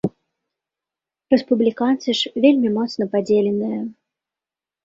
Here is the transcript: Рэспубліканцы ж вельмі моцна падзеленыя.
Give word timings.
Рэспубліканцы 1.33 2.09
ж 2.21 2.33
вельмі 2.47 2.73
моцна 2.79 3.03
падзеленыя. 3.15 3.79